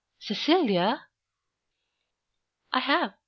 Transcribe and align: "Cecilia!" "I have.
"Cecilia!" 0.17 1.03
"I 2.73 2.79
have. 2.79 3.13